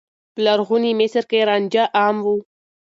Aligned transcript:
په 0.33 0.39
لرغوني 0.45 0.91
مصر 0.99 1.23
کې 1.29 1.39
رانجه 1.49 1.83
عام 1.99 2.17
و. 2.23 2.27